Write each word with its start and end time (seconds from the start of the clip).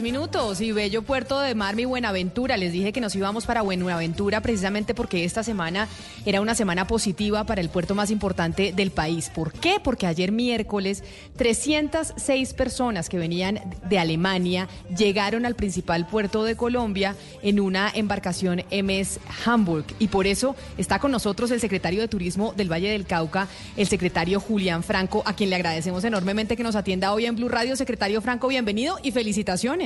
Minutos 0.00 0.62
y 0.62 0.72
bello 0.72 1.02
puerto 1.02 1.38
de 1.38 1.54
Mar, 1.54 1.76
mi 1.76 1.84
Buenaventura. 1.84 2.56
Les 2.56 2.72
dije 2.72 2.94
que 2.94 3.00
nos 3.02 3.14
íbamos 3.14 3.44
para 3.44 3.60
Buenaventura 3.60 4.40
precisamente 4.40 4.94
porque 4.94 5.24
esta 5.24 5.42
semana 5.42 5.86
era 6.24 6.40
una 6.40 6.54
semana 6.54 6.86
positiva 6.86 7.44
para 7.44 7.60
el 7.60 7.68
puerto 7.68 7.94
más 7.94 8.10
importante 8.10 8.72
del 8.72 8.90
país. 8.90 9.28
¿Por 9.28 9.52
qué? 9.52 9.80
Porque 9.84 10.06
ayer 10.06 10.32
miércoles 10.32 11.04
306 11.36 12.54
personas 12.54 13.10
que 13.10 13.18
venían 13.18 13.60
de 13.86 13.98
Alemania 13.98 14.66
llegaron 14.96 15.44
al 15.44 15.56
principal 15.56 16.06
puerto 16.06 16.42
de 16.44 16.56
Colombia 16.56 17.14
en 17.42 17.60
una 17.60 17.92
embarcación 17.94 18.62
MS 18.72 19.20
Hamburg. 19.44 19.84
Y 19.98 20.08
por 20.08 20.26
eso 20.26 20.56
está 20.78 21.00
con 21.00 21.10
nosotros 21.10 21.50
el 21.50 21.60
secretario 21.60 22.00
de 22.00 22.08
Turismo 22.08 22.54
del 22.56 22.72
Valle 22.72 22.90
del 22.90 23.04
Cauca, 23.04 23.46
el 23.76 23.86
secretario 23.86 24.40
Julián 24.40 24.82
Franco, 24.82 25.22
a 25.26 25.36
quien 25.36 25.50
le 25.50 25.56
agradecemos 25.56 26.02
enormemente 26.04 26.56
que 26.56 26.62
nos 26.62 26.76
atienda 26.76 27.12
hoy 27.12 27.26
en 27.26 27.36
Blue 27.36 27.50
Radio. 27.50 27.76
Secretario 27.76 28.22
Franco, 28.22 28.48
bienvenido 28.48 28.98
y 29.02 29.12
felicitaciones. 29.12 29.81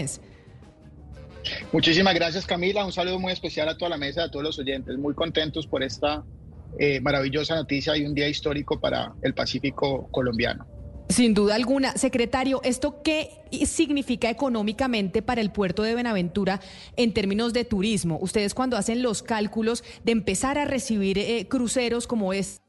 Muchísimas 1.72 2.14
gracias 2.14 2.46
Camila, 2.46 2.84
un 2.84 2.92
saludo 2.92 3.18
muy 3.18 3.32
especial 3.32 3.68
a 3.68 3.76
toda 3.76 3.90
la 3.90 3.96
mesa, 3.96 4.24
a 4.24 4.30
todos 4.30 4.44
los 4.44 4.58
oyentes, 4.58 4.96
muy 4.98 5.14
contentos 5.14 5.66
por 5.66 5.82
esta 5.82 6.24
eh, 6.78 7.00
maravillosa 7.00 7.54
noticia 7.54 7.96
y 7.96 8.04
un 8.04 8.14
día 8.14 8.28
histórico 8.28 8.80
para 8.80 9.14
el 9.22 9.34
Pacífico 9.34 10.08
colombiano. 10.10 10.66
Sin 11.08 11.34
duda 11.34 11.54
alguna. 11.54 11.92
Secretario, 11.92 12.60
¿esto 12.64 13.00
qué 13.02 13.30
significa 13.64 14.28
económicamente 14.28 15.22
para 15.22 15.40
el 15.40 15.52
puerto 15.52 15.84
de 15.84 15.94
Benaventura 15.94 16.60
en 16.96 17.14
términos 17.14 17.52
de 17.52 17.64
turismo? 17.64 18.18
Ustedes 18.20 18.54
cuando 18.54 18.76
hacen 18.76 19.02
los 19.02 19.22
cálculos 19.22 19.84
de 20.04 20.12
empezar 20.12 20.58
a 20.58 20.64
recibir 20.64 21.18
eh, 21.18 21.46
cruceros 21.48 22.08
como 22.08 22.32
es 22.32 22.60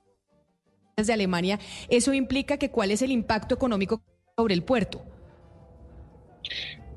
de 0.96 1.14
Alemania, 1.14 1.60
¿eso 1.90 2.14
implica 2.14 2.58
que 2.58 2.70
cuál 2.70 2.92
es 2.92 3.02
el 3.02 3.12
impacto 3.12 3.56
económico 3.56 4.02
sobre 4.36 4.54
el 4.54 4.64
puerto? 4.64 5.04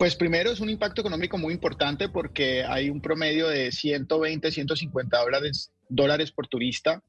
Pues 0.00 0.16
primero 0.16 0.50
es 0.50 0.60
un 0.60 0.70
impacto 0.70 1.02
económico 1.02 1.36
muy 1.36 1.52
importante 1.52 2.08
porque 2.08 2.64
hay 2.64 2.88
un 2.88 3.02
promedio 3.02 3.48
de 3.48 3.70
120, 3.70 4.50
150 4.50 5.18
dólares, 5.90 6.32
por 6.32 6.48
turista. 6.48 7.02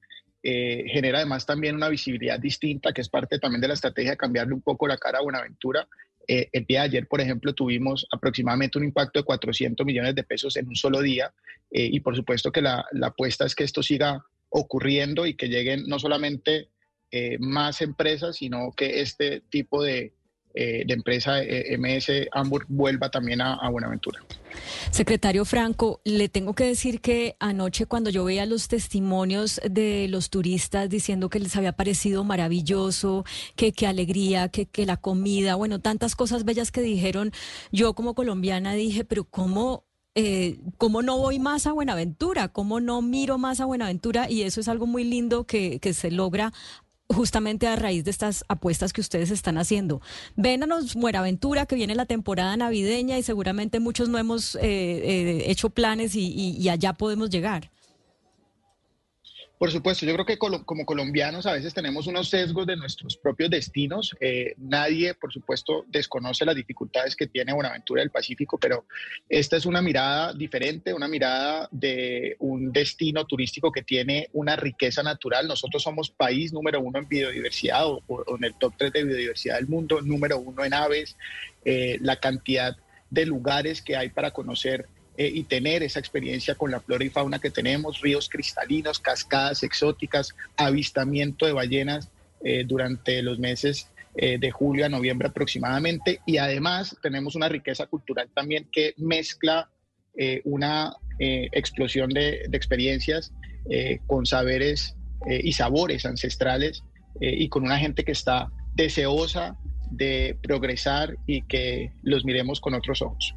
Eh, 0.43 0.83
genera 0.87 1.19
además 1.19 1.45
también 1.45 1.75
una 1.75 1.87
visibilidad 1.87 2.37
distinta, 2.37 2.91
que 2.91 2.99
es 2.99 3.07
parte 3.07 3.39
también 3.39 3.61
de 3.61 3.69
la 3.69 3.75
estrategia 3.75 4.11
de 4.11 4.17
cambiarle 4.17 4.53
un 4.53 4.61
poco 4.61 4.89
la 4.89 4.97
cara 4.97 5.19
a 5.19 5.21
Buenaventura. 5.21 5.87
Eh, 6.27 6.49
el 6.51 6.65
día 6.65 6.81
de 6.81 6.87
ayer, 6.87 7.07
por 7.07 7.21
ejemplo, 7.21 7.53
tuvimos 7.53 8.05
aproximadamente 8.11 8.77
un 8.77 8.83
impacto 8.83 9.19
de 9.19 9.23
400 9.23 9.85
millones 9.85 10.13
de 10.13 10.23
pesos 10.23 10.57
en 10.57 10.67
un 10.67 10.75
solo 10.75 10.99
día 10.99 11.33
eh, 11.71 11.87
y 11.89 12.01
por 12.01 12.17
supuesto 12.17 12.51
que 12.51 12.61
la, 12.61 12.85
la, 12.91 13.07
apuesta 13.07 13.45
es 13.45 13.55
que 13.55 13.63
esto 13.63 13.81
siga 13.81 14.25
ocurriendo 14.49 15.25
y 15.25 15.35
que 15.35 15.47
lleguen 15.47 15.85
no 15.87 15.97
solamente 15.97 16.67
más 17.39 17.81
empresas, 17.81 18.37
sino 18.37 18.71
que 18.71 19.01
este 19.01 19.41
tipo 19.49 19.83
de, 19.83 20.13
eh, 20.53 20.83
de 20.85 20.93
empresa 20.93 21.41
eh, 21.41 21.77
MS 21.77 22.27
Hamburg 22.31 22.65
vuelva 22.67 23.09
también 23.09 23.41
a, 23.41 23.69
Buenaventura. 23.69 24.19
Secretario 24.89 25.45
Franco, 25.45 26.01
le 26.03 26.27
tengo 26.27 26.53
que 26.53 26.65
decir 26.65 26.99
que 26.99 27.35
anoche 27.39 27.85
cuando 27.85 28.09
yo 28.09 28.25
veía 28.25 28.45
los 28.45 28.67
testimonios 28.67 29.61
de 29.69 30.07
los 30.09 30.29
turistas 30.29 30.89
diciendo 30.89 31.29
que 31.29 31.39
les 31.39 31.55
había 31.55 31.71
parecido 31.71 32.23
maravilloso, 32.23 33.23
que 33.55 33.71
qué 33.71 33.87
alegría, 33.87 34.49
que, 34.49 34.65
que 34.65 34.85
la 34.85 34.97
comida, 34.97 35.55
bueno, 35.55 35.79
tantas 35.79 36.15
cosas 36.15 36.43
bellas 36.43 36.71
que 36.71 36.81
dijeron, 36.81 37.31
yo 37.71 37.93
como 37.93 38.13
colombiana 38.13 38.73
dije, 38.73 39.05
pero 39.05 39.23
¿cómo 39.23 39.85
eh, 40.13 40.59
¿cómo 40.77 41.01
no 41.01 41.17
voy 41.17 41.39
más 41.39 41.67
a 41.67 41.71
Buenaventura? 41.71 42.49
¿Cómo 42.49 42.81
no 42.81 43.01
miro 43.01 43.37
más 43.37 43.61
a 43.61 43.65
Buenaventura? 43.65 44.29
Y 44.29 44.41
eso 44.41 44.59
es 44.59 44.67
algo 44.67 44.85
muy 44.85 45.05
lindo 45.05 45.45
que, 45.45 45.79
que 45.79 45.93
se 45.93 46.11
logra 46.11 46.51
justamente 47.13 47.67
a 47.67 47.75
raíz 47.75 48.03
de 48.03 48.11
estas 48.11 48.43
apuestas 48.47 48.93
que 48.93 49.01
ustedes 49.01 49.31
están 49.31 49.57
haciendo. 49.57 50.01
Vénanos 50.35 50.95
Buenaventura, 50.95 51.65
que 51.65 51.75
viene 51.75 51.95
la 51.95 52.05
temporada 52.05 52.55
navideña 52.57 53.17
y 53.17 53.23
seguramente 53.23 53.79
muchos 53.79 54.09
no 54.09 54.17
hemos 54.17 54.55
eh, 54.55 54.61
eh, 54.63 55.43
hecho 55.47 55.69
planes 55.69 56.15
y 56.15 56.69
allá 56.69 56.93
podemos 56.93 57.29
llegar. 57.29 57.71
Por 59.61 59.69
supuesto, 59.69 60.07
yo 60.07 60.13
creo 60.13 60.25
que 60.25 60.39
como 60.39 60.85
colombianos 60.87 61.45
a 61.45 61.53
veces 61.53 61.71
tenemos 61.71 62.07
unos 62.07 62.29
sesgos 62.29 62.65
de 62.65 62.75
nuestros 62.75 63.15
propios 63.15 63.51
destinos. 63.51 64.17
Eh, 64.19 64.55
nadie, 64.57 65.13
por 65.13 65.31
supuesto, 65.31 65.85
desconoce 65.87 66.45
las 66.45 66.55
dificultades 66.55 67.15
que 67.15 67.27
tiene 67.27 67.53
Buenaventura 67.53 68.01
del 68.01 68.09
Pacífico, 68.09 68.57
pero 68.57 68.85
esta 69.29 69.57
es 69.57 69.67
una 69.67 69.83
mirada 69.83 70.33
diferente, 70.33 70.95
una 70.95 71.07
mirada 71.07 71.69
de 71.69 72.37
un 72.39 72.71
destino 72.71 73.27
turístico 73.27 73.71
que 73.71 73.83
tiene 73.83 74.29
una 74.33 74.55
riqueza 74.55 75.03
natural. 75.03 75.47
Nosotros 75.47 75.83
somos 75.83 76.09
país 76.09 76.51
número 76.51 76.81
uno 76.81 76.97
en 76.97 77.07
biodiversidad 77.07 77.85
o, 77.85 78.01
en 78.35 78.43
el 78.43 78.55
top 78.55 78.73
3 78.77 78.91
de 78.91 79.03
biodiversidad 79.03 79.57
del 79.57 79.67
mundo, 79.67 80.01
número 80.01 80.39
uno 80.39 80.65
en 80.65 80.73
aves, 80.73 81.15
eh, 81.65 81.99
la 82.01 82.15
cantidad 82.15 82.75
de 83.11 83.27
lugares 83.27 83.83
que 83.83 83.95
hay 83.95 84.09
para 84.09 84.31
conocer 84.31 84.87
eh, 85.17 85.29
y 85.33 85.43
tener 85.43 85.83
esa 85.83 85.99
experiencia 85.99 86.55
con 86.55 86.71
la 86.71 86.79
flora 86.79 87.03
y 87.03 87.09
fauna 87.09 87.39
que 87.39 87.51
tenemos, 87.51 87.99
ríos 87.99 88.29
cristalinos, 88.29 88.99
cascadas 88.99 89.61
exóticas, 89.61 90.33
avistamiento 90.55 91.45
de 91.45 91.51
ballenas 91.51 92.09
eh, 92.43 92.63
durante 92.65 93.21
los 93.21 93.37
meses 93.37 93.87
eh, 94.15 94.37
de 94.39 94.51
julio 94.51 94.85
a 94.85 94.89
noviembre 94.89 95.27
aproximadamente. 95.27 96.21
Y 96.25 96.37
además 96.37 96.95
tenemos 97.01 97.35
una 97.35 97.49
riqueza 97.49 97.87
cultural 97.87 98.29
también 98.33 98.67
que 98.71 98.93
mezcla 98.97 99.69
una 100.43 100.93
explosión 101.19 102.09
de, 102.09 102.43
de 102.49 102.57
experiencias 102.57 103.31
con 104.07 104.25
saberes 104.25 104.93
y 105.25 105.53
sabores 105.53 106.05
ancestrales 106.05 106.83
y 107.21 107.47
con 107.47 107.63
una 107.63 107.77
gente 107.77 108.03
que 108.03 108.11
está 108.11 108.51
deseosa 108.75 109.55
de 109.89 110.37
progresar 110.43 111.15
y 111.27 111.43
que 111.43 111.93
los 112.03 112.25
miremos 112.25 112.59
con 112.59 112.73
otros 112.73 113.01
ojos. 113.01 113.35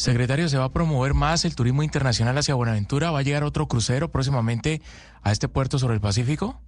Secretario, 0.00 0.48
¿se 0.48 0.56
va 0.56 0.64
a 0.64 0.72
promover 0.72 1.12
más 1.12 1.44
el 1.44 1.54
turismo 1.54 1.82
internacional 1.82 2.38
hacia 2.38 2.54
Buenaventura? 2.54 3.10
¿Va 3.10 3.18
a 3.18 3.22
llegar 3.22 3.44
otro 3.44 3.68
crucero 3.68 4.10
próximamente 4.10 4.80
a 5.20 5.30
este 5.30 5.46
puerto 5.46 5.78
sobre 5.78 5.92
el 5.92 6.00
Pacífico? 6.00 6.58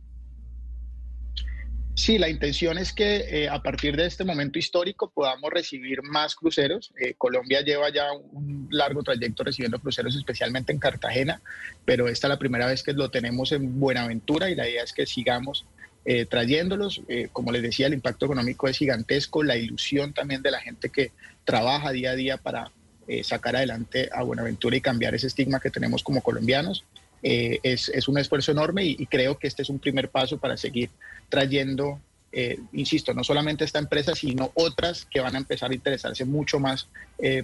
Sí, 1.94 2.18
la 2.18 2.28
intención 2.28 2.76
es 2.76 2.92
que 2.92 3.44
eh, 3.44 3.48
a 3.48 3.62
partir 3.62 3.96
de 3.96 4.04
este 4.04 4.24
momento 4.24 4.58
histórico 4.58 5.10
podamos 5.10 5.50
recibir 5.50 6.02
más 6.02 6.34
cruceros. 6.34 6.92
Eh, 7.00 7.14
Colombia 7.16 7.62
lleva 7.62 7.90
ya 7.90 8.12
un 8.12 8.68
largo 8.70 9.02
trayecto 9.02 9.44
recibiendo 9.44 9.78
cruceros, 9.78 10.14
especialmente 10.14 10.70
en 10.70 10.78
Cartagena, 10.78 11.40
pero 11.86 12.08
esta 12.08 12.26
es 12.26 12.32
la 12.32 12.38
primera 12.38 12.66
vez 12.66 12.82
que 12.82 12.92
lo 12.92 13.10
tenemos 13.10 13.52
en 13.52 13.80
Buenaventura 13.80 14.50
y 14.50 14.54
la 14.54 14.68
idea 14.68 14.84
es 14.84 14.92
que 14.92 15.06
sigamos 15.06 15.64
eh, 16.04 16.26
trayéndolos. 16.26 17.00
como 17.32 17.50
les 17.50 17.62
decía, 17.62 17.86
el 17.86 17.94
impacto 17.94 18.26
económico 18.26 18.68
es 18.68 18.76
gigantesco, 18.76 19.42
la 19.42 19.56
ilusión 19.56 20.12
también 20.12 20.42
de 20.42 20.50
la 20.50 20.60
gente 20.60 20.90
que 20.90 21.12
trabaja 21.46 21.92
día 21.92 22.10
a 22.10 22.14
día 22.14 22.36
para 22.36 22.70
eh, 23.08 23.24
sacar 23.24 23.56
adelante 23.56 24.08
a 24.12 24.22
Buenaventura 24.22 24.76
y 24.76 24.80
cambiar 24.80 25.12
ese 25.16 25.26
estigma 25.26 25.58
que 25.58 25.70
tenemos 25.70 26.04
como 26.04 26.22
colombianos. 26.22 26.84
Eh, 27.20 27.58
es, 27.64 27.88
es, 27.88 28.06
un 28.06 28.16
esfuerzo 28.16 28.52
enorme 28.52 28.84
y, 28.84 29.06
creo 29.06 29.38
que 29.38 29.48
este 29.48 29.62
es 29.62 29.70
un 29.70 29.80
primer 29.80 30.08
paso 30.08 30.38
para 30.38 30.56
seguir 30.56 30.88
trayendo, 31.28 32.00
eh, 32.30 32.60
insisto, 32.72 33.12
no 33.12 33.24
solamente 33.24 33.64
esta 33.64 33.80
empresa, 33.80 34.14
sino 34.14 34.52
otras 34.54 35.04
que 35.04 35.20
van 35.20 35.34
a 35.34 35.38
empezar 35.38 35.72
a 35.72 35.74
interesarse 35.74 36.24
mucho 36.24 36.60
más 36.60 36.88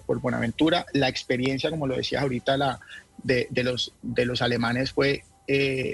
por 0.07 0.21
Buenaventura. 0.21 0.87
La 0.93 1.09
experiencia, 1.09 1.71
como 1.71 1.89
lo 1.89 1.97
decías 1.97 2.23
ahorita, 2.23 2.57
la, 2.57 2.79
de, 3.23 3.49
de 3.51 3.65
los, 3.65 3.93
de 4.03 4.27
los 4.27 4.41
alemanes 4.43 4.93
fue 4.93 5.25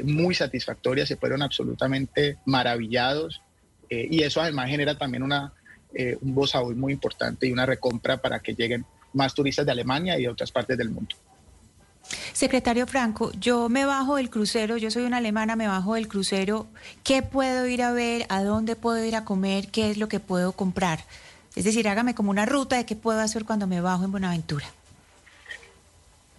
muy 0.04 0.34
satisfactoria, 0.34 1.06
se 1.06 1.16
fueron 1.16 1.42
absolutamente 1.42 2.36
maravillados 2.44 3.40
y 3.88 4.22
eso 4.22 4.40
además 4.40 4.68
genera 4.68 4.96
también 4.98 5.22
una, 5.22 5.52
un 6.20 6.34
voz 6.34 6.54
muy 6.74 6.92
importante 6.92 7.46
y 7.46 7.52
una 7.52 7.66
recompra 7.66 8.16
para 8.16 8.40
que 8.40 8.54
lleguen 8.54 8.84
más 9.14 9.34
turistas 9.34 9.64
de 9.64 9.72
Alemania 9.72 10.18
y 10.18 10.22
de 10.22 10.28
otras 10.28 10.52
partes 10.52 10.76
del 10.76 10.90
mundo. 10.90 11.16
Secretario 12.32 12.86
Franco, 12.86 13.32
yo 13.40 13.68
me 13.68 13.86
bajo 13.86 14.16
del 14.16 14.28
crucero, 14.28 14.76
yo 14.76 14.90
soy 14.90 15.04
una 15.04 15.18
alemana, 15.18 15.56
me 15.56 15.66
bajo 15.66 15.94
del 15.94 16.08
crucero, 16.08 16.66
¿qué 17.02 17.22
puedo 17.22 17.66
ir 17.66 17.82
a 17.82 17.92
ver? 17.92 18.26
¿A 18.28 18.42
dónde 18.42 18.76
puedo 18.76 19.02
ir 19.04 19.16
a 19.16 19.24
comer? 19.24 19.68
¿Qué 19.68 19.90
es 19.90 19.96
lo 19.96 20.08
que 20.08 20.20
puedo 20.20 20.52
comprar? 20.52 21.00
Es 21.56 21.64
decir, 21.64 21.88
hágame 21.88 22.14
como 22.14 22.30
una 22.30 22.46
ruta 22.46 22.76
de 22.76 22.84
qué 22.84 22.96
puedo 22.96 23.20
hacer 23.20 23.44
cuando 23.44 23.66
me 23.66 23.80
bajo 23.80 24.04
en 24.04 24.10
Buenaventura. 24.10 24.66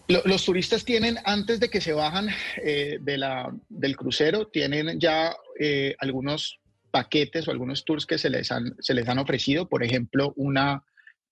Los 0.07 0.45
turistas 0.45 0.85
tienen, 0.85 1.17
antes 1.25 1.59
de 1.59 1.69
que 1.69 1.81
se 1.81 1.93
bajan 1.93 2.27
eh, 2.57 2.99
de 3.01 3.17
la, 3.17 3.51
del 3.69 3.97
crucero, 3.97 4.45
tienen 4.47 4.99
ya 4.99 5.35
eh, 5.59 5.95
algunos 5.99 6.59
paquetes 6.91 7.47
o 7.47 7.51
algunos 7.51 7.85
tours 7.85 8.05
que 8.05 8.19
se 8.19 8.29
les, 8.29 8.51
han, 8.51 8.75
se 8.79 8.93
les 8.93 9.07
han 9.09 9.17
ofrecido, 9.17 9.67
por 9.67 9.83
ejemplo, 9.83 10.31
una 10.35 10.83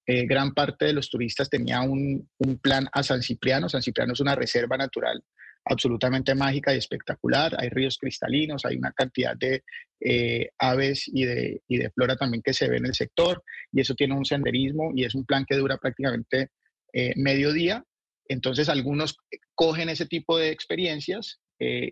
eh, 0.06 0.26
gran 0.26 0.54
parte 0.54 0.86
de 0.86 0.94
los 0.94 1.10
turistas 1.10 1.50
tenía 1.50 1.82
un, 1.82 2.30
plan 2.62 2.88
a 2.92 3.04
San 3.04 3.22
Cipriano. 3.22 3.70
San 3.70 3.82
Cipriano 3.82 4.14
es 4.14 4.20
una 4.20 4.36
reserva 4.36 4.78
natural 4.78 5.24
absolutamente 5.66 6.36
mágica 6.36 6.74
y 6.74 6.78
espectacular. 6.78 7.56
Hay 7.58 7.70
ríos 7.70 7.98
cristalinos, 7.98 8.66
hay 8.66 8.76
una 8.76 8.92
cantidad 8.92 9.36
de 9.38 9.64
eh, 10.02 10.50
aves 10.60 11.06
y 11.08 11.24
de, 11.24 11.62
flora 11.96 12.18
también 12.18 12.44
que 12.44 12.54
se 12.54 12.68
ve 12.68 12.78
en 12.78 12.86
el 12.86 12.94
sector 12.94 13.42
y 13.72 13.80
eso 13.80 13.96
tiene 13.96 14.14
un 14.14 14.26
senderismo 14.26 14.92
y 14.94 15.06
es 15.06 15.16
un 15.16 15.26
plan 15.26 15.46
que 15.48 15.56
dura 15.56 15.78
prácticamente 15.78 16.50
eh, 16.92 17.14
medio 17.16 17.54
día. 17.54 17.86
Entonces 18.28 18.68
algunos 18.68 19.18
cogen 19.56 19.88
ese 19.88 20.06
tipo 20.06 20.38
de 20.38 20.50
experiencias, 20.50 21.40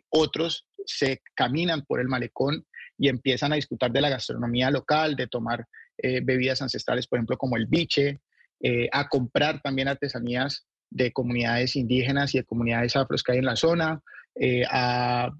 otros 0.09 0.67
se 0.85 1.21
caminan 1.33 1.83
por 1.85 2.01
el 2.01 2.09
malecón 2.09 2.65
y 2.97 3.07
empiezan 3.07 3.53
a 3.53 3.55
disfrutar 3.55 3.91
de 3.91 4.01
la 4.01 4.09
gastronomía 4.09 4.69
local, 4.69 5.15
de 5.15 5.27
tomar 5.27 5.65
eh, 5.97 6.21
bebidas 6.23 6.61
ancestrales, 6.61 7.07
por 7.07 7.17
ejemplo, 7.17 7.37
como 7.37 7.57
el 7.57 7.67
biche, 7.67 8.19
eh, 8.61 8.89
a 8.91 9.07
comprar 9.07 9.61
también 9.61 9.87
artesanías 9.87 10.65
de 10.89 11.11
comunidades 11.11 11.75
indígenas 11.75 12.33
y 12.33 12.39
de 12.39 12.43
comunidades 12.43 12.95
afros 12.95 13.23
que 13.23 13.33
hay 13.33 13.37
en 13.39 13.45
la 13.45 13.55
zona, 13.55 14.01
eh, 14.35 14.63
a, 14.69 15.31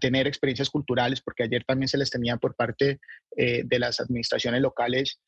tener 0.00 0.26
experiencias 0.26 0.70
culturales, 0.70 1.20
porque 1.20 1.44
ayer 1.44 1.64
también 1.64 1.88
se 1.88 1.98
les 1.98 2.10
tenía 2.10 2.36
por 2.36 2.54
parte 2.54 2.98
de 3.36 3.78
las 3.78 4.00
administraciones 4.00 4.60
locales 4.60 5.18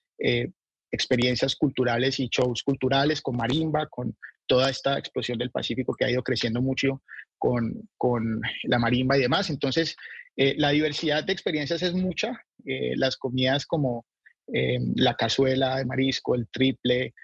experiencias 0.91 1.57
culturales 1.57 2.21
y 2.21 2.29
shows 2.29 2.63
culturales 2.63 3.23
con 3.23 3.37
marimba, 3.37 3.87
con 3.87 4.17
toda 4.47 4.71
esta 4.71 4.99
explosión 4.99 5.39
del 5.39 5.51
Pacífico 5.51 5.95
que 5.95 6.05
ha 6.05 6.11
ido 6.11 6.23
creciendo 6.23 6.61
mucho 6.61 7.03
con, 7.39 7.89
con 7.97 8.41
la 8.65 8.79
marimba 8.79 9.17
y 9.17 9.23
demás. 9.23 9.51
Entonces, 9.51 9.97
eh, 10.37 10.55
la 10.57 10.71
diversidad 10.71 11.25
de 11.25 11.33
experiencias 11.33 11.83
es 11.83 11.95
mucha. 11.95 12.41
Eh, 12.65 12.95
las 12.97 13.17
comidas 13.17 13.67
como 13.67 14.05
eh, 14.53 14.79
la 14.95 15.15
cazuela 15.15 15.77
de 15.77 15.85
marisco, 15.85 16.35
el 16.35 16.49
triple, 16.49 17.15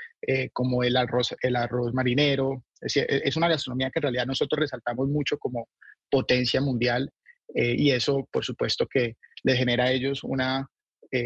como 0.52 0.84
el 0.84 0.96
arroz, 0.96 1.34
el 1.42 1.56
arroz 1.56 1.92
marinero. 1.92 2.62
Es, 2.80 2.96
es, 2.96 3.36
una 3.36 3.48
gastronomía 3.48 3.90
que 3.90 3.98
en 3.98 4.02
realidad 4.02 4.26
nosotros 4.26 4.60
resaltamos 4.60 5.08
mucho 5.08 5.36
como 5.36 5.68
potencia 6.08 6.60
mundial 6.60 7.10
y 7.52 7.90
eso, 7.90 8.28
por 8.30 8.44
supuesto, 8.44 8.86
que 8.86 9.16
le 9.42 9.56
genera 9.56 9.86
a 9.86 9.90
ellos 9.90 10.22
una 10.22 10.68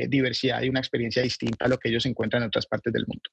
diversidad 0.08 0.62
y 0.62 0.70
una 0.70 0.81
experiencia 0.81 1.22
distinta 1.22 1.66
a 1.66 1.69
lo 1.69 1.76
que 1.76 1.90
ellos 1.90 2.06
encuentran 2.06 2.42
en 2.42 2.49
otras 2.49 2.66
partes 2.66 2.90
del 2.90 3.04
mundo. 3.06 3.28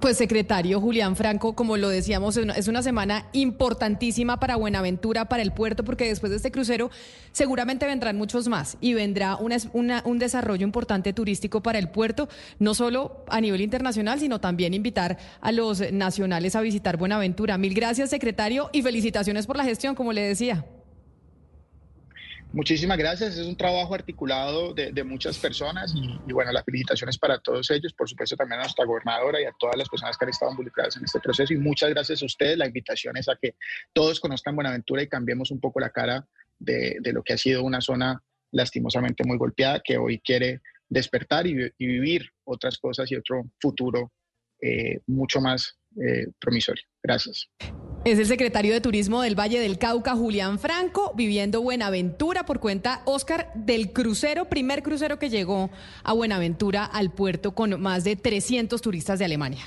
Pues 0.00 0.18
secretario 0.18 0.82
Julián 0.82 1.16
Franco, 1.16 1.54
como 1.54 1.78
lo 1.78 1.88
decíamos, 1.88 2.36
es 2.36 2.68
una 2.68 2.82
semana 2.82 3.26
importantísima 3.32 4.38
para 4.38 4.56
Buenaventura, 4.56 5.26
para 5.30 5.42
el 5.42 5.52
puerto, 5.52 5.82
porque 5.82 6.08
después 6.08 6.28
de 6.28 6.36
este 6.36 6.50
crucero 6.50 6.90
seguramente 7.32 7.86
vendrán 7.86 8.18
muchos 8.18 8.48
más 8.48 8.76
y 8.82 8.92
vendrá 8.92 9.36
un 9.36 10.18
desarrollo 10.18 10.64
importante 10.64 11.14
turístico 11.14 11.62
para 11.62 11.78
el 11.78 11.88
puerto, 11.88 12.28
no 12.58 12.74
solo 12.74 13.24
a 13.28 13.40
nivel 13.40 13.62
internacional, 13.62 14.20
sino 14.20 14.40
también 14.40 14.74
invitar 14.74 15.16
a 15.40 15.52
los 15.52 15.80
nacionales 15.92 16.54
a 16.54 16.60
visitar 16.60 16.98
Buenaventura. 16.98 17.56
Mil 17.56 17.72
gracias, 17.72 18.10
secretario, 18.10 18.68
y 18.72 18.82
felicitaciones 18.82 19.46
por 19.46 19.56
la 19.56 19.64
gestión, 19.64 19.94
como 19.94 20.12
le 20.12 20.20
decía. 20.20 20.66
Muchísimas 22.54 22.96
gracias. 22.96 23.36
Es 23.36 23.44
un 23.44 23.56
trabajo 23.56 23.94
articulado 23.96 24.72
de, 24.74 25.02
muchas 25.02 25.36
personas 25.38 25.92
y, 25.92 26.32
bueno, 26.32 26.52
las 26.52 26.64
felicitaciones 26.64 27.18
para 27.18 27.38
todos 27.40 27.68
ellos, 27.72 27.92
por 27.92 28.08
supuesto 28.08 28.36
también 28.36 28.60
a 28.60 28.62
nuestra 28.62 28.84
gobernadora 28.84 29.40
y 29.40 29.44
a 29.44 29.52
todas 29.58 29.76
las 29.76 29.88
personas 29.88 30.16
que 30.16 30.24
han 30.24 30.28
estado 30.28 30.52
involucradas 30.52 30.96
en 30.96 31.04
este 31.04 31.18
proceso. 31.18 31.52
Y 31.52 31.56
muchas 31.56 31.90
gracias 31.90 32.22
a 32.22 32.26
ustedes. 32.26 32.56
La 32.56 32.68
invitación 32.68 33.16
es 33.16 33.28
a 33.28 33.34
que 33.34 33.56
todos 33.92 34.20
conozcan 34.20 34.54
Buenaventura 34.54 35.02
y 35.02 35.08
cambiemos 35.08 35.50
un 35.50 35.58
poco 35.58 35.80
la 35.80 35.90
cara 35.90 36.28
de, 36.60 37.00
lo 37.12 37.24
que 37.24 37.32
ha 37.32 37.38
sido 37.38 37.64
una 37.64 37.80
zona 37.80 38.22
lastimosamente 38.52 39.24
muy 39.24 39.36
golpeada, 39.36 39.80
que 39.82 39.98
hoy 39.98 40.20
quiere 40.20 40.60
despertar 40.88 41.48
y, 41.48 41.72
vivir 41.76 42.30
otras 42.44 42.78
cosas 42.78 43.10
y 43.10 43.16
otro 43.16 43.50
futuro 43.60 44.12
eh, 44.60 45.00
mucho 45.08 45.40
más 45.40 45.76
eh, 46.00 46.28
promisorio. 46.38 46.84
Gracias. 47.02 47.48
Es 48.04 48.18
el 48.18 48.26
secretario 48.26 48.74
de 48.74 48.82
Turismo 48.82 49.22
del 49.22 49.34
Valle 49.34 49.58
del 49.58 49.78
Cauca, 49.78 50.14
Julián 50.14 50.58
Franco, 50.58 51.14
viviendo 51.16 51.62
Buenaventura 51.62 52.44
por 52.44 52.60
cuenta, 52.60 53.00
Oscar, 53.06 53.50
del 53.54 53.94
crucero, 53.94 54.44
primer 54.44 54.82
crucero 54.82 55.18
que 55.18 55.30
llegó 55.30 55.70
a 56.02 56.12
Buenaventura 56.12 56.84
al 56.84 57.10
puerto 57.10 57.54
con 57.54 57.80
más 57.80 58.04
de 58.04 58.16
300 58.16 58.82
turistas 58.82 59.18
de 59.18 59.24
Alemania. 59.24 59.64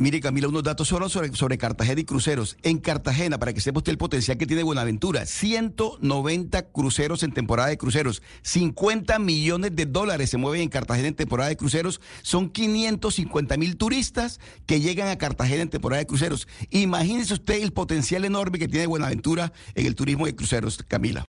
Mire, 0.00 0.20
Camila, 0.20 0.46
unos 0.46 0.62
datos 0.62 0.86
solo 0.86 1.08
sobre, 1.08 1.34
sobre, 1.34 1.58
Cartagena 1.58 2.00
y 2.00 2.04
cruceros. 2.04 2.56
En 2.62 2.78
Cartagena, 2.78 3.36
para 3.40 3.52
que 3.52 3.60
sepa 3.60 3.78
usted 3.78 3.90
el 3.90 3.98
potencial 3.98 4.38
que 4.38 4.46
tiene 4.46 4.62
Buenaventura, 4.62 5.26
190 5.26 6.70
cruceros 6.70 7.24
en 7.24 7.32
temporada 7.32 7.68
de 7.68 7.78
cruceros, 7.78 8.22
50 8.42 9.18
millones 9.18 9.74
de 9.74 9.86
dólares 9.86 10.30
se 10.30 10.36
mueven 10.36 10.60
en 10.60 10.68
Cartagena 10.68 11.08
en 11.08 11.16
temporada 11.16 11.48
de 11.48 11.56
cruceros, 11.56 12.00
son 12.22 12.48
550 12.48 13.56
mil 13.56 13.76
turistas 13.76 14.38
que 14.66 14.80
llegan 14.80 15.08
a 15.08 15.18
Cartagena 15.18 15.62
en 15.62 15.68
temporada 15.68 15.98
de 15.98 16.06
cruceros. 16.06 16.46
Imagínese 16.70 17.34
usted 17.34 17.60
el 17.60 17.72
potencial 17.72 18.24
enorme 18.24 18.60
que 18.60 18.68
tiene 18.68 18.86
Buenaventura 18.86 19.52
en 19.74 19.84
el 19.84 19.96
turismo 19.96 20.26
de 20.26 20.36
cruceros, 20.36 20.78
Camila. 20.86 21.26